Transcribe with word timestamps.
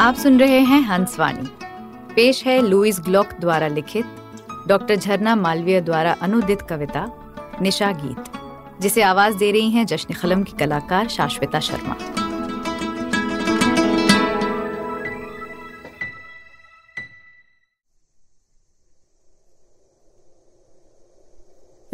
आप 0.00 0.14
सुन 0.14 0.40
रहे 0.40 0.58
हैं 0.58 0.80
हंसवाणी 0.80 1.48
पेश 2.14 2.44
है 2.46 2.60
लुइस 2.62 3.00
ग्लॉक 3.00 3.26
द्वारा 3.40 3.68
लिखित, 3.68 4.04
डॉक्टर 4.68 4.94
झरना 4.96 5.34
मालवीय 5.36 5.80
द्वारा 5.80 6.12
अनुदित 6.12 6.62
कविता, 6.62 7.04
निशा 7.62 7.90
गीत, 7.92 8.24
जिसे 8.80 9.02
आवाज़ 9.02 9.36
दे 9.36 9.50
रही 9.50 9.70
हैं 9.70 9.86
जश्न 9.86 10.14
खलम 10.14 10.42
की 10.42 10.52
कलाकार 10.52 11.08
शाश्विता 11.08 11.60
शर्मा। 11.60 11.96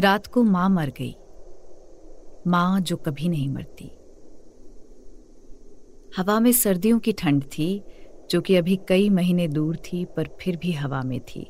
रात 0.00 0.27
को 0.27 0.42
माँ 0.42 0.69
मर 0.69 0.92
गई। 1.00 1.14
माँ 2.47 2.80
जो 2.80 2.97
कभी 2.97 3.28
नहीं 3.28 3.48
मरती। 3.48 3.92
हवा 6.16 6.41
में 6.41 6.52
सर्दियों 6.52 6.98
की 6.98 7.12
ठंड 7.12 7.42
थी 7.42 7.84
जो 8.30 8.41
कि 8.41 8.55
अभी 8.55 8.79
कई 8.89 9.11
महीने 9.11 9.48
दूर 9.48 9.77
थी, 9.77 10.05
पर 10.05 10.29
फिर 10.41 10.57
भी 10.57 10.73
हवा 10.73 11.03
में 11.03 11.21
थी। 11.21 11.47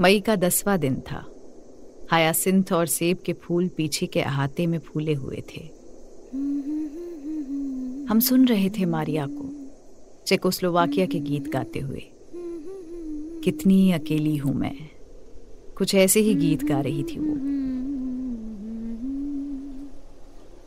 मई 0.00 0.20
का 0.20 0.36
दसवां 0.36 0.78
दिन 0.78 0.96
था। 0.96 1.26
हयासिंथ 2.12 2.72
और 2.72 2.86
सेब 2.86 3.18
के 3.26 3.32
फूल 3.32 3.68
पीछे 3.68 4.06
के 4.06 4.20
अहाते 4.20 4.66
में 4.66 4.78
फूले 4.78 5.14
हुए 5.14 5.42
थे। 5.48 5.60
हम 8.06 8.20
सुन 8.20 8.48
रहे 8.48 8.70
थे 8.70 8.84
मारिया 8.84 9.26
को, 9.30 9.52
चेकोस्लोवाकिया 10.26 11.06
के 11.06 11.20
गीत 11.20 11.48
गाते 11.48 11.78
हुए। 11.78 12.02
कितनी 13.44 13.92
अकेली 13.92 14.36
हूँ 14.36 14.54
मैं। 14.54 14.76
कुछ 15.78 15.94
ऐसे 15.94 16.20
ही 16.20 16.34
गीत 16.34 16.64
गा 16.64 16.80
रही 16.80 17.02
थी 17.02 17.18
वो। 17.18 17.56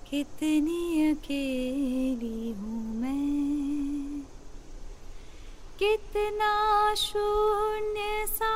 कितनी 0.10 1.12
अकेली 1.12 2.52
हूँ 2.52 2.96
मैं। 2.96 4.22
कितना 5.80 6.94
शून्य 6.96 8.26
सा 8.28 8.56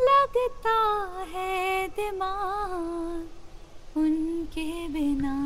लगता 0.00 0.78
है 1.28 1.88
दिमाग 1.88 3.28
उनके 3.98 4.88
बिना। 4.88 5.36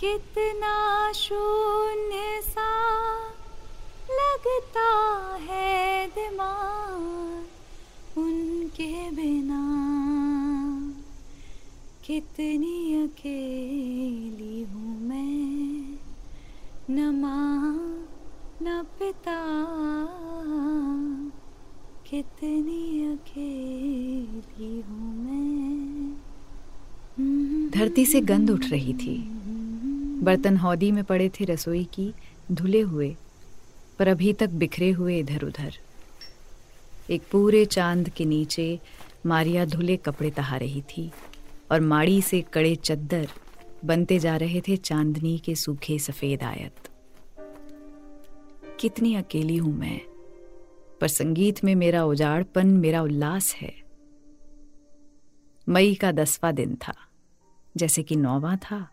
कितना 0.00 1.12
शून्य 1.14 2.19
कितनी 12.20 13.04
अकेली 13.04 14.62
हूँ 14.62 15.00
मैं। 15.08 15.98
न 16.90 17.20
माँ, 17.20 17.74
न 18.62 18.82
पिता। 18.82 19.36
कितनी 22.10 23.12
अकेली 23.12 24.80
हूँ 24.80 25.24
मैं। 25.24 26.16
धरती 27.70 28.06
से 28.06 28.20
गंध 28.20 28.50
उठ 28.50 28.66
रही 28.66 28.94
थी। 28.94 29.18
बर्तन 30.22 30.56
हौदी 30.56 30.92
में 30.92 31.04
पड़े 31.04 31.28
थे 31.28 31.44
रसोई 31.44 31.84
की, 31.84 32.12
धुले 32.52 32.80
हुए, 32.80 33.16
पर 33.98 34.08
अभी 34.08 34.32
तक 34.32 34.50
बिखरे 34.50 34.90
हुए 34.90 35.18
इधर 35.18 35.42
उधर 35.42 35.72
एक 37.10 37.22
पूरे 37.32 37.64
चाँद 37.64 38.08
के 38.08 38.24
नीचे 38.24 38.80
मारिया 39.26 39.64
धुले 39.64 39.96
कपड़े 39.96 40.30
तहा 40.30 40.56
रही 40.56 40.82
थी। 40.82 41.10
और 41.72 41.80
माड़ी 41.80 42.22
से 42.22 42.40
कड़े 42.42 42.76
चद्दर 42.76 43.28
बनते 43.84 44.18
जा 44.18 44.36
रहे 44.36 44.60
थे 44.60 44.76
चांदनी 44.76 45.38
के 45.38 45.54
सूखे 45.54 45.98
सफ़ेद 45.98 46.42
आयत। 46.42 46.88
कितनी 48.80 49.14
अकेली 49.14 49.56
हूँ 49.56 49.74
मैं, 49.74 50.00
पर 51.00 51.08
संगीत 51.08 51.64
में 51.64 51.74
मेरा 51.74 52.04
उजाड़पन, 52.04 52.66
मेरा 52.66 53.02
उल्लास 53.02 53.54
है। 53.54 53.72
मई 55.68 55.94
का 55.94 56.12
दसवां 56.12 56.54
दिन 56.54 56.74
था, 56.74 56.94
जैसे 57.76 58.02
कि 58.02 58.16
नौवां 58.16 58.56
था 58.56 58.88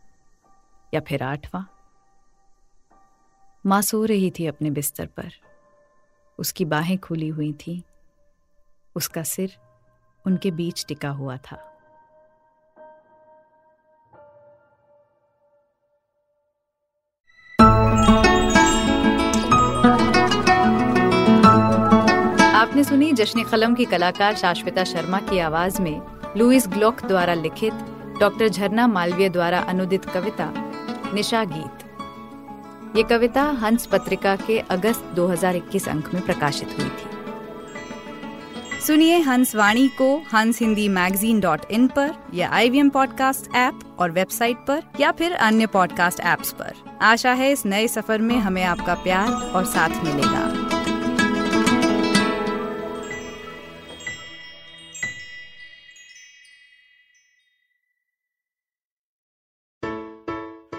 या 0.93 0.99
फिर 0.99 1.23
आठवां। 1.23 1.63
माँ 3.65 3.81
सो 3.81 4.05
रही 4.05 4.31
थी 4.31 4.45
अपने 4.45 4.71
बिस्तर 4.71 5.05
पर, 5.05 5.31
उसकी 6.39 6.65
बाहें 6.65 6.97
खुली 6.97 7.27
हुई 7.27 7.53
थीं, 7.53 7.81
उसका 8.95 9.23
सिर 9.23 9.57
उनके 10.25 10.51
बीच 10.51 10.85
टिका 10.85 11.09
हुआ 11.09 11.37
था। 11.37 11.76
सुनी 22.97 23.11
जश्न 23.13 23.43
कलम 23.43 23.73
की 23.73 23.85
कलाकार 23.85 24.35
शाश्विता 24.35 24.83
शर्मा 24.83 25.19
की 25.19 25.39
आवाज़ 25.39 25.81
में 25.81 26.01
लुइस 26.37 26.67
ग्लॉक 26.67 27.01
द्वारा 27.05 27.33
लिखित, 27.33 27.73
डॉक्टर 28.19 28.47
झरना 28.47 28.87
मालवीय 28.87 29.29
द्वारा 29.29 29.59
अनुदित 29.59 30.05
कविता, 30.05 30.71
निशा 31.13 31.43
गीत। 31.43 32.95
ये 32.97 33.03
कविता 33.03 33.43
हंस 33.43 33.85
पत्रिका 33.85 34.35
के 34.35 34.59
अगस्त 34.59 35.11
2021 35.15 35.87
अंक 35.87 36.13
में 36.13 36.25
प्रकाशित 36.25 36.67
हुई 36.79 36.89
थी। 36.89 37.09
सुनिए 38.87 39.19
हंस 39.19 39.55
वाणी 39.55 39.87
को 39.87 40.21
हंस 40.33 40.59
हिंदी 40.59 40.89
मैगजीन 40.89 41.39
डॉट 41.39 41.61
इन 41.71 41.87
पर, 41.87 42.13
या 42.33 42.49
आई 42.49 42.69
वी 42.69 42.89
पॉडकास्ट 42.89 43.55
ऐप 43.55 43.79
और 43.99 44.11
वेबसाइट 44.11 44.57
पर, 44.57 44.83
या 44.99 45.11
फिर 45.11 45.33
अन्य 45.33 45.65
पॉडकास्ट 45.65 46.19
ऐप्स 46.19 46.51
पर। 46.51 46.73
आशा 47.01 47.33
है 47.33 47.51
इस 47.51 47.65
नए 47.65 47.87
सफ़र 47.87 48.21
में 48.21 48.37
हमें 48.37 48.63
आपका 48.63 48.93
प्यार 48.93 49.27
और 49.27 49.65
साथ 49.65 49.89
मिलेगा। 49.89 50.66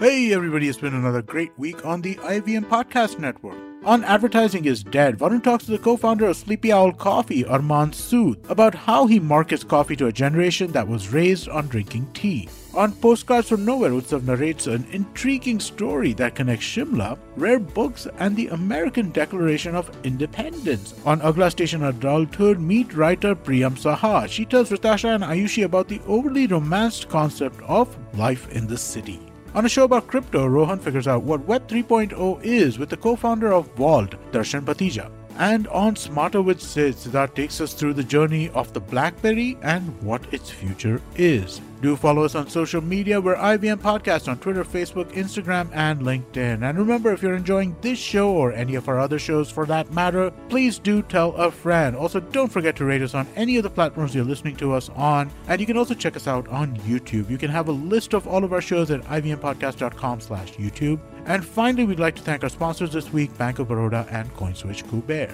Hey 0.00 0.32
everybody, 0.32 0.68
it's 0.68 0.78
been 0.78 0.94
another 0.94 1.22
great 1.22 1.50
week 1.58 1.84
on 1.84 2.02
the 2.02 2.14
IVM 2.14 2.66
Podcast 2.66 3.18
Network. 3.18 3.58
On 3.84 4.04
Advertising 4.04 4.64
is 4.64 4.84
Dead, 4.84 5.18
Varun 5.18 5.42
talks 5.42 5.64
to 5.64 5.72
the 5.72 5.78
co-founder 5.78 6.26
of 6.26 6.36
Sleepy 6.36 6.70
Owl 6.70 6.92
Coffee, 6.92 7.44
Armand 7.44 7.94
Sood, 7.94 8.48
about 8.48 8.76
how 8.76 9.08
he 9.08 9.18
markets 9.18 9.64
coffee 9.64 9.96
to 9.96 10.06
a 10.06 10.12
generation 10.12 10.70
that 10.70 10.86
was 10.86 11.12
raised 11.12 11.48
on 11.48 11.66
drinking 11.66 12.08
tea. 12.14 12.48
On 12.74 12.92
Postcards 12.92 13.48
from 13.48 13.64
Nowhere, 13.64 13.90
Utsav 13.90 14.22
narrates 14.22 14.68
an 14.68 14.86
intriguing 14.92 15.58
story 15.58 16.12
that 16.12 16.36
connects 16.36 16.64
Shimla, 16.64 17.18
rare 17.36 17.58
books, 17.58 18.06
and 18.18 18.36
the 18.36 18.46
American 18.48 19.10
Declaration 19.10 19.74
of 19.74 19.90
Independence. 20.06 20.94
On 21.06 21.20
Agla 21.22 21.50
Station 21.50 21.82
Adulthood, 21.82 22.60
meet 22.60 22.94
writer 22.94 23.34
Priyam 23.34 23.76
Saha. 23.76 24.28
She 24.28 24.44
tells 24.44 24.70
Ritasha 24.70 25.16
and 25.16 25.24
Ayushi 25.24 25.64
about 25.64 25.88
the 25.88 26.00
overly 26.06 26.46
romanced 26.46 27.08
concept 27.08 27.60
of 27.62 27.96
life 28.16 28.48
in 28.52 28.68
the 28.68 28.78
city. 28.78 29.27
On 29.54 29.64
a 29.64 29.68
show 29.68 29.84
about 29.84 30.06
crypto, 30.06 30.46
Rohan 30.46 30.78
figures 30.78 31.08
out 31.08 31.22
what 31.22 31.46
Web 31.46 31.66
3.0 31.68 32.42
is 32.44 32.78
with 32.78 32.90
the 32.90 32.96
co 32.96 33.16
founder 33.16 33.52
of 33.52 33.66
Vault, 33.76 34.14
Darshan 34.30 34.62
Patija. 34.62 35.10
And 35.38 35.66
on 35.68 35.96
Smarter 35.96 36.42
with 36.42 36.60
Sid, 36.60 36.96
Siddharth 36.96 37.34
takes 37.34 37.60
us 37.60 37.72
through 37.72 37.94
the 37.94 38.04
journey 38.04 38.50
of 38.50 38.72
the 38.72 38.80
Blackberry 38.80 39.56
and 39.62 40.00
what 40.02 40.22
its 40.34 40.50
future 40.50 41.00
is. 41.16 41.60
Do 41.80 41.94
follow 41.94 42.24
us 42.24 42.34
on 42.34 42.48
social 42.48 42.80
media. 42.80 43.20
We're 43.20 43.36
IBM 43.36 43.76
Podcast 43.76 44.26
on 44.26 44.38
Twitter, 44.38 44.64
Facebook, 44.64 45.12
Instagram, 45.12 45.70
and 45.72 46.00
LinkedIn. 46.00 46.68
And 46.68 46.76
remember, 46.76 47.12
if 47.12 47.22
you're 47.22 47.36
enjoying 47.36 47.76
this 47.82 48.00
show 48.00 48.32
or 48.32 48.52
any 48.52 48.74
of 48.74 48.88
our 48.88 48.98
other 48.98 49.18
shows 49.20 49.48
for 49.48 49.64
that 49.66 49.92
matter, 49.92 50.32
please 50.48 50.80
do 50.80 51.02
tell 51.02 51.36
a 51.36 51.52
friend. 51.52 51.94
Also, 51.94 52.18
don't 52.18 52.50
forget 52.50 52.74
to 52.76 52.84
rate 52.84 53.02
us 53.02 53.14
on 53.14 53.28
any 53.36 53.58
of 53.58 53.62
the 53.62 53.70
platforms 53.70 54.12
you're 54.12 54.24
listening 54.24 54.56
to 54.56 54.72
us 54.72 54.88
on. 54.96 55.30
And 55.46 55.60
you 55.60 55.66
can 55.68 55.76
also 55.76 55.94
check 55.94 56.16
us 56.16 56.26
out 56.26 56.48
on 56.48 56.76
YouTube. 56.78 57.30
You 57.30 57.38
can 57.38 57.50
have 57.50 57.68
a 57.68 57.72
list 57.72 58.12
of 58.12 58.26
all 58.26 58.42
of 58.42 58.52
our 58.52 58.60
shows 58.60 58.90
at 58.90 59.02
ivmpodcast.com 59.02 60.20
slash 60.20 60.54
YouTube. 60.54 60.98
And 61.26 61.44
finally, 61.44 61.84
we'd 61.84 62.00
like 62.00 62.16
to 62.16 62.22
thank 62.22 62.42
our 62.42 62.48
sponsors 62.48 62.92
this 62.92 63.12
week, 63.12 63.36
Bank 63.38 63.60
of 63.60 63.68
Baroda 63.68 64.04
and 64.10 64.34
CoinSwitch 64.34 64.82
Kuber. 64.86 65.32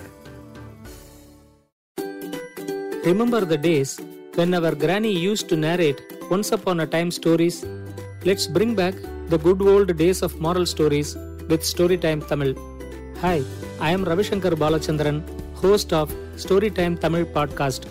Remember 3.07 3.45
the 3.45 3.59
days 3.59 4.01
when 4.37 4.53
our 4.59 4.75
granny 4.75 5.13
used 5.13 5.49
to 5.49 5.57
narrate 5.57 6.01
once 6.29 6.51
upon 6.51 6.81
a 6.81 6.87
time 6.87 7.11
stories? 7.11 7.65
Let's 8.25 8.47
bring 8.47 8.75
back 8.75 8.95
the 9.29 9.39
good 9.39 9.63
old 9.63 9.97
days 9.97 10.23
of 10.23 10.41
moral 10.41 10.67
stories 10.67 11.15
with 11.51 11.61
Storytime 11.63 12.27
Tamil. 12.27 12.55
Hi, 13.21 13.43
I 13.81 13.91
am 13.93 14.05
Ravishankar 14.05 14.55
Balachandran, 14.63 15.23
host 15.55 15.93
of 15.93 16.13
Storytime 16.37 16.99
Tamil 17.01 17.27
podcast. 17.27 17.87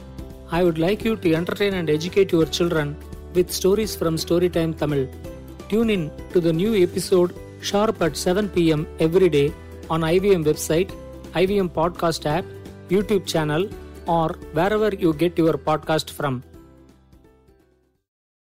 I 0.51 0.63
would 0.63 0.77
like 0.77 1.05
you 1.05 1.15
to 1.17 1.33
entertain 1.33 1.75
and 1.75 1.89
educate 1.89 2.33
your 2.33 2.45
children 2.45 2.97
with 3.33 3.49
stories 3.49 3.95
from 3.95 4.17
Storytime 4.17 4.77
Tamil. 4.77 5.07
Tune 5.69 5.89
in 5.89 6.11
to 6.33 6.41
the 6.41 6.51
new 6.51 6.75
episode 6.83 7.33
sharp 7.61 8.01
at 8.01 8.17
7 8.17 8.49
pm 8.49 8.85
every 8.99 9.29
day 9.29 9.53
on 9.89 10.01
IVM 10.01 10.43
website, 10.43 10.91
IVM 11.33 11.69
podcast 11.69 12.25
app, 12.25 12.43
YouTube 12.89 13.25
channel, 13.25 13.69
or 14.05 14.29
wherever 14.53 14.89
you 14.95 15.13
get 15.13 15.37
your 15.37 15.53
podcast 15.53 16.09
from. 16.11 16.43